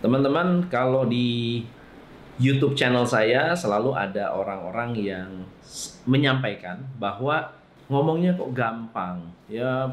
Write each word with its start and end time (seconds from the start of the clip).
Teman-teman, 0.00 0.64
kalau 0.72 1.04
di 1.04 1.60
YouTube 2.40 2.72
channel 2.72 3.04
saya 3.04 3.52
selalu 3.52 3.92
ada 3.92 4.32
orang-orang 4.32 4.96
yang 4.96 5.44
menyampaikan 6.08 6.80
bahwa 6.96 7.52
ngomongnya 7.84 8.32
kok 8.32 8.48
gampang. 8.56 9.28
Ya 9.44 9.92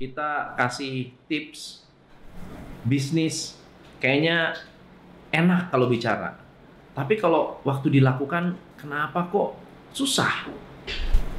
kita 0.00 0.56
kasih 0.56 1.12
tips 1.28 1.84
bisnis 2.88 3.60
kayaknya 4.00 4.56
enak 5.28 5.68
kalau 5.68 5.84
bicara. 5.84 6.40
Tapi 6.96 7.20
kalau 7.20 7.60
waktu 7.68 8.00
dilakukan 8.00 8.56
kenapa 8.80 9.28
kok 9.28 9.60
susah? 9.92 10.48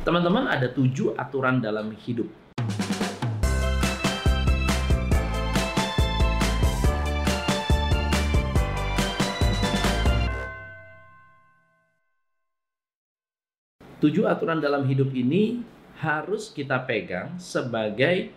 Teman-teman 0.05 0.45
ada 0.45 0.69
tujuh 0.69 1.17
aturan 1.17 1.57
dalam 1.57 1.89
hidup. 2.05 2.29
Tujuh 14.01 14.25
aturan 14.25 14.57
dalam 14.57 14.81
hidup 14.89 15.13
ini 15.13 15.61
harus 16.01 16.49
kita 16.49 16.81
pegang 16.89 17.37
sebagai 17.37 18.33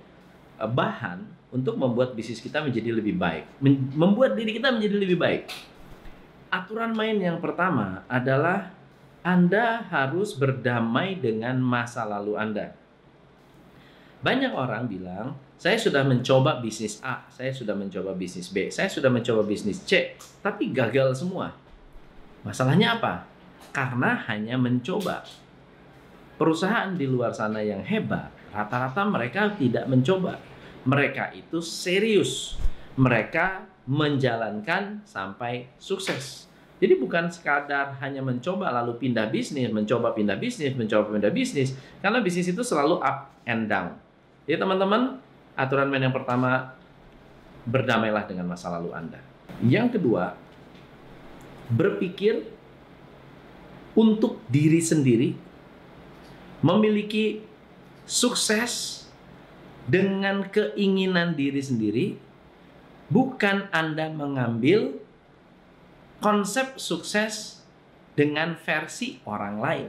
eh, 0.60 0.68
bahan 0.68 1.24
untuk 1.54 1.80
membuat 1.80 2.12
bisnis 2.12 2.42
kita 2.42 2.60
menjadi 2.60 2.92
lebih 2.92 3.16
baik, 3.16 3.46
membuat 3.96 4.36
diri 4.36 4.58
kita 4.58 4.74
menjadi 4.74 4.96
lebih 5.00 5.16
baik. 5.16 5.42
Aturan 6.52 6.92
main 6.92 7.16
yang 7.16 7.38
pertama 7.38 8.04
adalah 8.10 8.74
Anda 9.24 9.86
harus 9.88 10.36
berdamai 10.36 11.16
dengan 11.16 11.56
masa 11.62 12.04
lalu 12.04 12.36
Anda. 12.36 12.74
Banyak 14.20 14.52
orang 14.52 14.90
bilang, 14.90 15.38
saya 15.56 15.78
sudah 15.78 16.02
mencoba 16.02 16.58
bisnis 16.58 16.98
A, 17.00 17.24
saya 17.30 17.54
sudah 17.54 17.78
mencoba 17.78 18.12
bisnis 18.12 18.50
B, 18.50 18.68
saya 18.68 18.90
sudah 18.90 19.08
mencoba 19.08 19.46
bisnis 19.46 19.80
C, 19.86 20.18
tapi 20.42 20.74
gagal 20.74 21.24
semua. 21.24 21.54
Masalahnya 22.42 23.00
apa? 23.00 23.24
Karena 23.70 24.18
hanya 24.28 24.58
mencoba. 24.58 25.24
Perusahaan 26.34 26.90
di 26.98 27.06
luar 27.06 27.30
sana 27.30 27.62
yang 27.62 27.82
hebat, 27.86 28.30
rata-rata 28.50 29.06
mereka 29.06 29.54
tidak 29.54 29.86
mencoba. 29.86 30.38
Mereka 30.84 31.32
itu 31.32 31.62
serius. 31.62 32.58
Mereka 32.98 33.66
menjalankan 33.86 35.04
sampai 35.06 35.70
sukses. 35.78 36.50
Jadi 36.82 36.98
bukan 36.98 37.30
sekadar 37.30 37.96
hanya 38.02 38.20
mencoba 38.20 38.68
lalu 38.74 38.98
pindah 38.98 39.30
bisnis, 39.30 39.70
mencoba 39.70 40.10
pindah 40.10 40.36
bisnis, 40.36 40.74
mencoba 40.74 41.14
pindah 41.14 41.30
bisnis. 41.30 41.72
Karena 42.02 42.18
bisnis 42.18 42.50
itu 42.50 42.60
selalu 42.66 42.98
up 42.98 43.30
and 43.46 43.70
down. 43.70 43.94
Jadi 44.44 44.58
teman-teman, 44.60 45.16
aturan 45.54 45.88
main 45.88 46.04
yang 46.04 46.12
pertama, 46.12 46.74
berdamailah 47.64 48.26
dengan 48.28 48.50
masa 48.50 48.74
lalu 48.74 48.92
Anda. 48.92 49.22
Yang 49.64 49.96
kedua, 49.96 50.36
berpikir 51.72 52.44
untuk 53.94 54.42
diri 54.50 54.82
sendiri, 54.82 55.32
memiliki 56.64 57.44
sukses 58.08 59.04
dengan 59.84 60.48
keinginan 60.48 61.36
diri 61.36 61.60
sendiri, 61.60 62.06
bukan 63.12 63.68
Anda 63.68 64.08
mengambil 64.08 64.96
konsep 66.24 66.80
sukses 66.80 67.60
dengan 68.16 68.56
versi 68.56 69.20
orang 69.28 69.60
lain. 69.60 69.88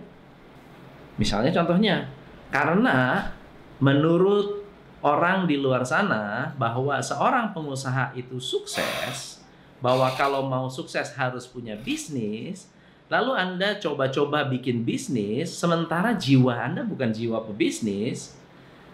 Misalnya 1.15 1.55
contohnya, 1.55 2.11
karena 2.51 3.31
menurut 3.79 4.67
orang 4.99 5.47
di 5.47 5.55
luar 5.55 5.87
sana 5.87 6.51
bahwa 6.59 6.99
seorang 6.99 7.55
pengusaha 7.55 8.11
itu 8.19 8.35
sukses, 8.35 9.39
bahwa 9.79 10.11
kalau 10.19 10.43
mau 10.43 10.67
sukses 10.67 11.15
harus 11.15 11.47
punya 11.47 11.79
bisnis, 11.79 12.67
lalu 13.09 13.31
Anda 13.37 13.77
coba-coba 13.77 14.49
bikin 14.49 14.81
bisnis, 14.81 15.53
sementara 15.53 16.17
jiwa 16.17 16.57
Anda 16.65 16.81
bukan 16.81 17.13
jiwa 17.13 17.45
pebisnis, 17.45 18.33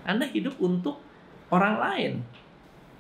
Anda 0.03 0.27
hidup 0.27 0.59
untuk 0.59 0.99
orang 1.51 1.75
lain. 1.79 2.13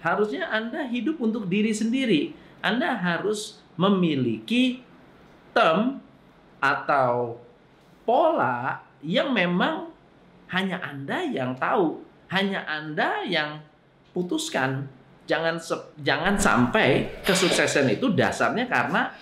Harusnya 0.01 0.49
Anda 0.49 0.87
hidup 0.89 1.21
untuk 1.21 1.45
diri 1.45 1.71
sendiri. 1.71 2.33
Anda 2.61 2.93
harus 2.97 3.61
memiliki 3.77 4.85
term 5.51 6.01
atau 6.61 7.41
pola 8.05 8.85
yang 9.01 9.33
memang 9.33 9.89
hanya 10.51 10.77
Anda 10.83 11.25
yang 11.25 11.57
tahu, 11.57 12.03
hanya 12.29 12.61
Anda 12.67 13.25
yang 13.25 13.63
putuskan. 14.13 14.85
Jangan 15.25 15.61
jangan 16.01 16.35
sampai 16.35 17.07
kesuksesan 17.23 17.87
itu 17.93 18.11
dasarnya 18.11 18.67
karena 18.67 19.15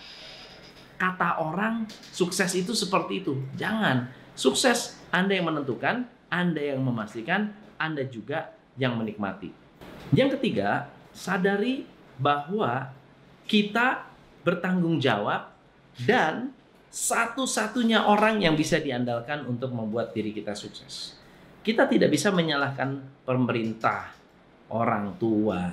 kata 1.00 1.40
orang 1.40 1.88
sukses 2.12 2.52
itu 2.54 2.76
seperti 2.76 3.24
itu. 3.24 3.40
Jangan. 3.56 4.12
Sukses 4.36 5.00
Anda 5.10 5.40
yang 5.40 5.48
menentukan, 5.48 6.04
Anda 6.28 6.76
yang 6.76 6.84
memastikan, 6.84 7.56
Anda 7.80 8.04
juga 8.06 8.52
yang 8.76 9.00
menikmati. 9.00 9.50
Yang 10.12 10.38
ketiga, 10.38 10.92
sadari 11.16 11.88
bahwa 12.20 12.92
kita 13.48 14.06
bertanggung 14.44 15.00
jawab 15.00 15.56
dan 16.04 16.52
satu-satunya 16.90 18.08
orang 18.08 18.42
yang 18.44 18.58
bisa 18.58 18.82
diandalkan 18.82 19.46
untuk 19.46 19.72
membuat 19.72 20.12
diri 20.12 20.36
kita 20.36 20.56
sukses. 20.58 21.16
Kita 21.60 21.86
tidak 21.86 22.10
bisa 22.10 22.32
menyalahkan 22.32 23.24
pemerintah, 23.28 24.16
orang 24.72 25.14
tua, 25.20 25.70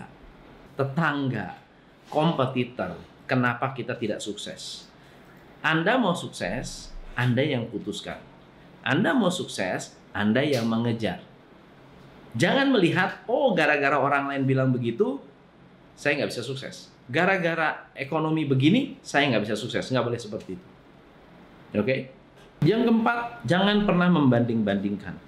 tetangga, 0.76 1.56
kompetitor. 2.10 2.98
Kenapa 3.24 3.72
kita 3.72 3.96
tidak 3.96 4.20
sukses? 4.20 4.86
Anda 5.66 5.98
mau 5.98 6.14
sukses, 6.14 6.94
Anda 7.18 7.42
yang 7.42 7.66
putuskan. 7.66 8.22
Anda 8.86 9.10
mau 9.18 9.34
sukses, 9.34 9.98
Anda 10.14 10.46
yang 10.46 10.70
mengejar. 10.70 11.18
Jangan 12.38 12.70
melihat, 12.70 13.26
oh 13.26 13.50
gara-gara 13.50 13.98
orang 13.98 14.30
lain 14.30 14.46
bilang 14.46 14.70
begitu, 14.70 15.18
saya 15.98 16.22
nggak 16.22 16.30
bisa 16.30 16.46
sukses. 16.46 16.94
Gara-gara 17.10 17.90
ekonomi 17.98 18.46
begini, 18.46 18.94
saya 19.02 19.26
nggak 19.34 19.42
bisa 19.42 19.58
sukses. 19.58 19.90
Nggak 19.90 20.06
boleh 20.06 20.20
seperti 20.22 20.54
itu. 20.54 20.68
Oke? 21.74 22.14
Yang 22.62 22.86
keempat, 22.86 23.42
jangan 23.42 23.82
pernah 23.82 24.06
membanding-bandingkan. 24.06 25.18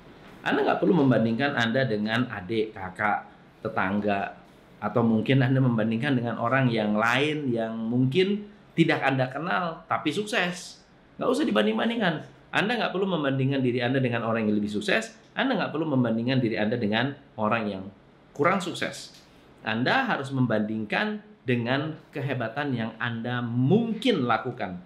Anda 0.46 0.58
nggak 0.62 0.78
perlu 0.78 1.02
membandingkan 1.02 1.58
Anda 1.58 1.82
dengan 1.82 2.30
adik, 2.30 2.78
kakak, 2.78 3.26
tetangga, 3.58 4.38
atau 4.78 5.02
mungkin 5.02 5.42
Anda 5.42 5.58
membandingkan 5.58 6.14
dengan 6.14 6.38
orang 6.38 6.70
yang 6.70 6.94
lain 6.94 7.50
yang 7.50 7.74
mungkin 7.74 8.54
tidak 8.78 9.02
Anda 9.02 9.26
kenal, 9.26 9.82
tapi 9.90 10.14
sukses. 10.14 10.78
Nggak 11.18 11.28
usah 11.34 11.42
dibanding-bandingkan. 11.42 12.14
Anda 12.54 12.78
nggak 12.78 12.94
perlu 12.94 13.10
membandingkan 13.10 13.58
diri 13.58 13.82
Anda 13.82 13.98
dengan 13.98 14.22
orang 14.22 14.46
yang 14.46 14.54
lebih 14.54 14.70
sukses. 14.70 15.18
Anda 15.34 15.58
nggak 15.58 15.74
perlu 15.74 15.90
membandingkan 15.90 16.38
diri 16.38 16.54
Anda 16.54 16.78
dengan 16.78 17.18
orang 17.34 17.66
yang 17.66 17.84
kurang 18.30 18.62
sukses. 18.62 19.18
Anda 19.66 20.06
harus 20.06 20.30
membandingkan 20.30 21.26
dengan 21.42 21.98
kehebatan 22.14 22.70
yang 22.70 22.94
Anda 23.02 23.42
mungkin 23.42 24.30
lakukan. 24.30 24.78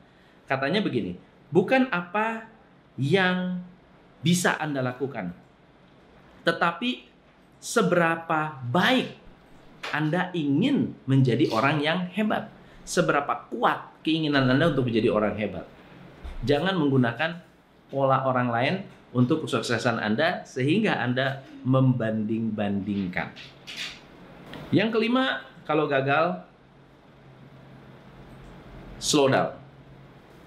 Katanya 0.48 0.80
begini, 0.80 1.20
bukan 1.52 1.92
apa 1.92 2.48
yang 2.96 3.60
bisa 4.24 4.56
Anda 4.56 4.80
lakukan, 4.80 5.36
tetapi 6.48 7.04
seberapa 7.60 8.62
baik 8.72 9.20
Anda 9.92 10.32
ingin 10.32 10.96
menjadi 11.04 11.50
orang 11.52 11.82
yang 11.82 12.08
hebat, 12.14 12.48
seberapa 12.82 13.48
kuat 13.50 14.02
keinginan 14.02 14.50
Anda 14.50 14.74
untuk 14.74 14.90
menjadi 14.90 15.08
orang 15.10 15.34
hebat. 15.38 15.66
Jangan 16.42 16.74
menggunakan 16.74 17.30
pola 17.92 18.26
orang 18.26 18.48
lain 18.50 18.74
untuk 19.14 19.46
kesuksesan 19.46 20.00
Anda 20.02 20.42
sehingga 20.42 20.98
Anda 20.98 21.44
membanding-bandingkan. 21.62 23.30
Yang 24.72 24.88
kelima, 24.96 25.44
kalau 25.68 25.86
gagal 25.86 26.42
slow 29.02 29.28
down. 29.28 29.52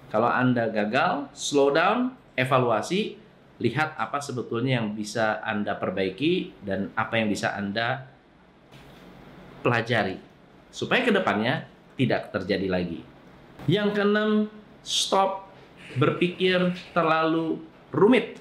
Kalau 0.08 0.30
Anda 0.32 0.68
gagal, 0.72 1.28
slow 1.36 1.70
down, 1.70 2.16
evaluasi, 2.34 3.20
lihat 3.60 3.96
apa 3.96 4.20
sebetulnya 4.20 4.80
yang 4.80 4.92
bisa 4.92 5.40
Anda 5.40 5.76
perbaiki 5.76 6.52
dan 6.64 6.92
apa 6.92 7.16
yang 7.16 7.28
bisa 7.32 7.56
Anda 7.56 8.04
pelajari 9.64 10.20
supaya 10.68 11.00
ke 11.02 11.10
depannya 11.10 11.64
tidak 11.96 12.32
terjadi 12.32 12.68
lagi. 12.68 13.00
Yang 13.66 13.88
keenam, 13.96 14.30
stop 14.84 15.48
berpikir 15.96 16.76
terlalu 16.92 17.58
rumit. 17.90 18.38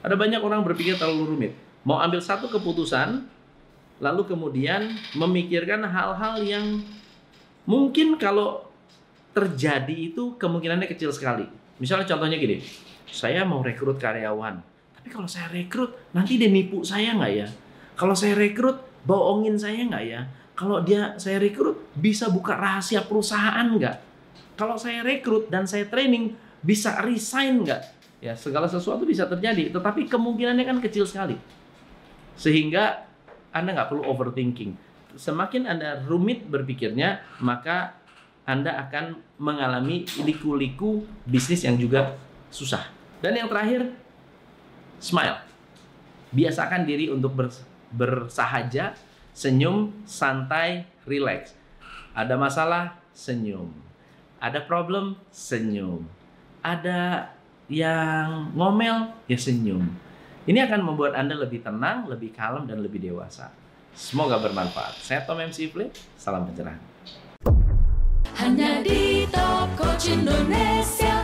Ada 0.00 0.14
banyak 0.14 0.40
orang 0.40 0.62
berpikir 0.62 0.94
terlalu 0.96 1.34
rumit. 1.34 1.52
Mau 1.82 1.98
ambil 1.98 2.22
satu 2.22 2.46
keputusan, 2.46 3.26
lalu 3.98 4.22
kemudian 4.26 4.94
memikirkan 5.18 5.82
hal-hal 5.82 6.42
yang 6.42 6.82
mungkin 7.66 8.14
kalau 8.16 8.66
terjadi 9.34 10.14
itu 10.14 10.38
kemungkinannya 10.38 10.88
kecil 10.88 11.10
sekali. 11.10 11.44
Misalnya 11.76 12.08
contohnya 12.08 12.40
gini, 12.40 12.64
saya 13.10 13.44
mau 13.44 13.60
rekrut 13.60 14.00
karyawan, 14.00 14.62
tapi 14.96 15.08
kalau 15.12 15.30
saya 15.30 15.46
rekrut 15.52 15.94
nanti 16.10 16.34
dia 16.34 16.50
nipu 16.50 16.82
saya 16.82 17.14
nggak 17.14 17.32
ya? 17.36 17.46
Kalau 17.94 18.16
saya 18.16 18.34
rekrut 18.34 18.82
bohongin 19.06 19.54
saya 19.54 19.86
nggak 19.86 20.04
ya? 20.08 20.26
Kalau 20.56 20.80
dia 20.80 21.20
saya 21.20 21.36
rekrut 21.36 21.92
bisa 21.92 22.32
buka 22.32 22.56
rahasia 22.56 23.04
perusahaan 23.04 23.68
nggak? 23.68 23.96
Kalau 24.56 24.80
saya 24.80 25.04
rekrut 25.04 25.52
dan 25.52 25.68
saya 25.68 25.84
training 25.84 26.32
bisa 26.64 26.96
resign 27.04 27.60
nggak? 27.60 27.82
Ya 28.24 28.32
segala 28.32 28.64
sesuatu 28.64 29.04
bisa 29.04 29.28
terjadi, 29.28 29.68
tetapi 29.68 30.08
kemungkinannya 30.08 30.64
kan 30.64 30.80
kecil 30.80 31.04
sekali. 31.04 31.36
Sehingga 32.40 33.04
Anda 33.52 33.76
nggak 33.76 33.92
perlu 33.92 34.08
overthinking. 34.08 34.72
Semakin 35.20 35.68
Anda 35.68 36.00
rumit 36.08 36.48
berpikirnya, 36.48 37.20
maka 37.44 37.92
Anda 38.48 38.80
akan 38.88 39.20
mengalami 39.36 40.08
liku-liku 40.24 41.04
bisnis 41.28 41.68
yang 41.68 41.76
juga 41.76 42.16
susah. 42.48 42.88
Dan 43.20 43.36
yang 43.36 43.52
terakhir, 43.52 43.92
smile. 44.96 45.36
Biasakan 46.32 46.88
diri 46.88 47.12
untuk 47.12 47.36
bersahaja 47.92 48.96
senyum, 49.36 49.92
santai, 50.08 50.88
relax. 51.04 51.52
Ada 52.16 52.40
masalah, 52.40 52.96
senyum. 53.12 53.68
Ada 54.40 54.64
problem, 54.64 55.20
senyum. 55.28 56.08
Ada 56.64 57.28
yang 57.68 58.48
ngomel, 58.56 59.12
ya 59.28 59.36
senyum. 59.36 59.84
Ini 60.48 60.64
akan 60.64 60.80
membuat 60.88 61.12
Anda 61.20 61.36
lebih 61.36 61.60
tenang, 61.60 62.08
lebih 62.08 62.32
kalem, 62.32 62.64
dan 62.64 62.80
lebih 62.80 63.04
dewasa. 63.04 63.52
Semoga 63.92 64.40
bermanfaat. 64.40 64.96
Saya 65.04 65.28
Tom 65.28 65.36
MC 65.36 65.68
Flip, 65.68 65.92
salam 66.16 66.48
pencerahan. 66.48 66.80
Hanya 68.40 68.80
di 68.80 69.28
Top 69.28 69.68
Coach 69.76 70.12
Indonesia 70.12 71.15